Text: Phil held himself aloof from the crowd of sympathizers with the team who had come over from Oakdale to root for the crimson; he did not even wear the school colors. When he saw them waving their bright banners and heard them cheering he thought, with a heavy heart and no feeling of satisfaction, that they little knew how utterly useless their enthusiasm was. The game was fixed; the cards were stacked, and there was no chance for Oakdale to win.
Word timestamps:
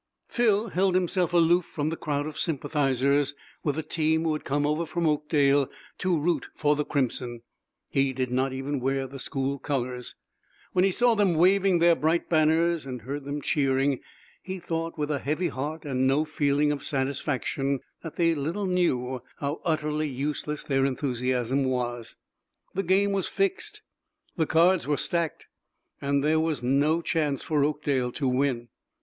Phil 0.27 0.69
held 0.69 0.95
himself 0.95 1.31
aloof 1.31 1.63
from 1.63 1.89
the 1.89 1.95
crowd 1.95 2.25
of 2.25 2.35
sympathizers 2.35 3.35
with 3.63 3.75
the 3.75 3.83
team 3.83 4.23
who 4.23 4.33
had 4.33 4.43
come 4.43 4.65
over 4.65 4.83
from 4.83 5.05
Oakdale 5.05 5.69
to 5.99 6.17
root 6.17 6.47
for 6.55 6.75
the 6.75 6.83
crimson; 6.83 7.43
he 7.87 8.11
did 8.11 8.31
not 8.31 8.51
even 8.51 8.79
wear 8.79 9.05
the 9.05 9.19
school 9.19 9.59
colors. 9.59 10.15
When 10.73 10.83
he 10.83 10.89
saw 10.89 11.13
them 11.13 11.35
waving 11.35 11.77
their 11.77 11.93
bright 11.95 12.29
banners 12.29 12.83
and 12.83 13.03
heard 13.03 13.25
them 13.25 13.43
cheering 13.43 13.99
he 14.41 14.57
thought, 14.57 14.97
with 14.97 15.11
a 15.11 15.19
heavy 15.19 15.49
heart 15.49 15.85
and 15.85 16.07
no 16.07 16.25
feeling 16.25 16.71
of 16.71 16.83
satisfaction, 16.83 17.81
that 18.01 18.15
they 18.15 18.33
little 18.33 18.65
knew 18.65 19.21
how 19.37 19.61
utterly 19.63 20.09
useless 20.09 20.63
their 20.63 20.83
enthusiasm 20.83 21.63
was. 21.63 22.15
The 22.73 22.81
game 22.81 23.11
was 23.11 23.27
fixed; 23.27 23.83
the 24.35 24.47
cards 24.47 24.87
were 24.87 24.97
stacked, 24.97 25.45
and 26.01 26.23
there 26.23 26.39
was 26.39 26.63
no 26.63 27.03
chance 27.03 27.43
for 27.43 27.63
Oakdale 27.63 28.11
to 28.13 28.27
win. 28.27 28.69